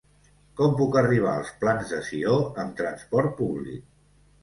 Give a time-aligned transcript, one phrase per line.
[0.61, 3.89] Com puc arribar als Plans de Sió amb trasport públic?